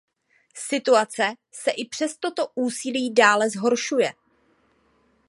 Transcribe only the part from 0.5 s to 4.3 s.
Situace se i přes toto úsilí dále zhoršuje.